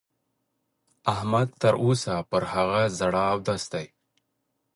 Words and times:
احمد 1.13 1.47
تر 1.61 1.73
اوسه 1.83 2.13
پر 2.29 2.43
هغه 2.53 2.81
زاړه 2.97 3.23
اودس 3.33 3.63
دی. 3.73 3.85